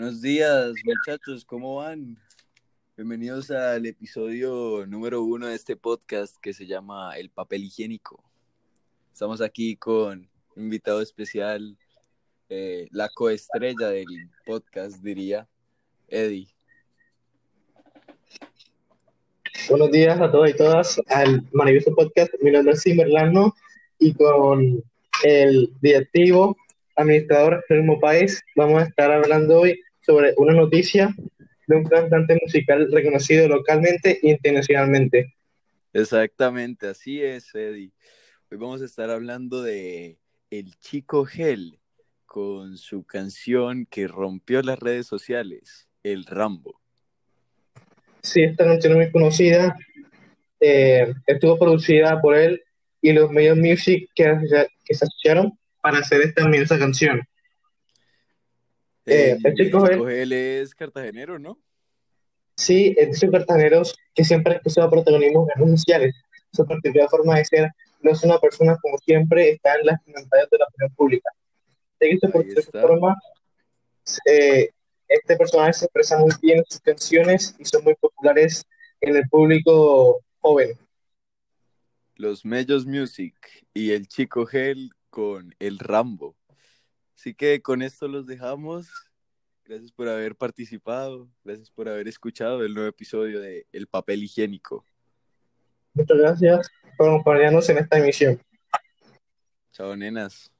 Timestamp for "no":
61.38-61.58, 68.02-68.12